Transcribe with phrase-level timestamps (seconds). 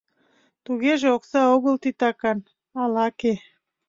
[0.65, 2.37] Тугеже окса огыл титакан,
[2.79, 3.33] а лаке.